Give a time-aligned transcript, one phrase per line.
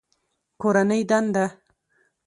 [0.61, 1.45] کورنۍ دنده